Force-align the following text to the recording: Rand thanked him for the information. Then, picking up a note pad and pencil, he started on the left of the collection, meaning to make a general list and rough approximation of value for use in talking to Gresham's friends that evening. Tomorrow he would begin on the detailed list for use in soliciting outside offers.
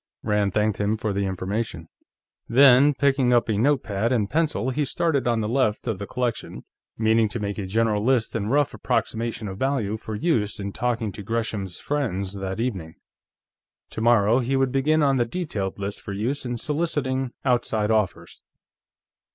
Rand 0.23 0.51
thanked 0.55 0.79
him 0.79 0.97
for 0.97 1.13
the 1.13 1.27
information. 1.27 1.87
Then, 2.49 2.95
picking 2.95 3.31
up 3.33 3.47
a 3.47 3.53
note 3.53 3.83
pad 3.83 4.11
and 4.11 4.27
pencil, 4.27 4.71
he 4.71 4.83
started 4.83 5.27
on 5.27 5.41
the 5.41 5.47
left 5.47 5.85
of 5.85 5.99
the 5.99 6.07
collection, 6.07 6.65
meaning 6.97 7.29
to 7.29 7.39
make 7.39 7.59
a 7.59 7.67
general 7.67 8.03
list 8.03 8.35
and 8.35 8.49
rough 8.49 8.73
approximation 8.73 9.47
of 9.47 9.59
value 9.59 9.97
for 9.97 10.15
use 10.15 10.59
in 10.59 10.73
talking 10.73 11.11
to 11.11 11.21
Gresham's 11.21 11.79
friends 11.79 12.33
that 12.33 12.59
evening. 12.59 12.95
Tomorrow 13.91 14.39
he 14.39 14.55
would 14.55 14.71
begin 14.71 15.03
on 15.03 15.17
the 15.17 15.25
detailed 15.25 15.77
list 15.77 16.01
for 16.01 16.13
use 16.13 16.47
in 16.47 16.57
soliciting 16.57 17.31
outside 17.45 17.91
offers. 17.91 18.41